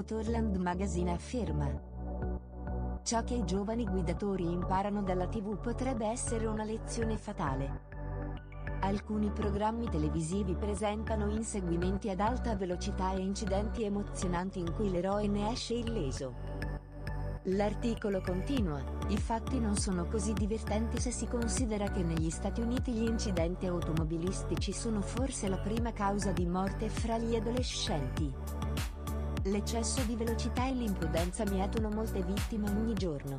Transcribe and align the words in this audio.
Motorland 0.00 0.56
Magazine 0.56 1.12
afferma. 1.12 1.70
Ciò 3.02 3.22
che 3.22 3.34
i 3.34 3.44
giovani 3.44 3.84
guidatori 3.84 4.50
imparano 4.50 5.02
dalla 5.02 5.28
TV 5.28 5.60
potrebbe 5.60 6.06
essere 6.06 6.46
una 6.46 6.64
lezione 6.64 7.18
fatale. 7.18 7.82
Alcuni 8.80 9.30
programmi 9.30 9.90
televisivi 9.90 10.54
presentano 10.54 11.28
inseguimenti 11.28 12.08
ad 12.08 12.20
alta 12.20 12.56
velocità 12.56 13.12
e 13.12 13.20
incidenti 13.20 13.84
emozionanti 13.84 14.58
in 14.58 14.72
cui 14.72 14.90
l'eroe 14.90 15.26
ne 15.28 15.50
esce 15.50 15.74
illeso. 15.74 16.34
L'articolo 17.44 18.22
continua, 18.22 18.82
i 19.08 19.18
fatti 19.18 19.60
non 19.60 19.76
sono 19.76 20.06
così 20.06 20.32
divertenti 20.32 20.98
se 20.98 21.10
si 21.10 21.26
considera 21.26 21.90
che 21.90 22.02
negli 22.02 22.30
Stati 22.30 22.62
Uniti 22.62 22.92
gli 22.92 23.06
incidenti 23.06 23.66
automobilistici 23.66 24.72
sono 24.72 25.02
forse 25.02 25.46
la 25.48 25.58
prima 25.58 25.92
causa 25.92 26.32
di 26.32 26.46
morte 26.46 26.88
fra 26.88 27.18
gli 27.18 27.36
adolescenti. 27.36 28.59
L'eccesso 29.44 30.02
di 30.02 30.16
velocità 30.16 30.66
e 30.66 30.72
l'imprudenza 30.72 31.44
mietono 31.44 31.88
molte 31.88 32.22
vittime 32.22 32.68
ogni 32.68 32.92
giorno. 32.92 33.38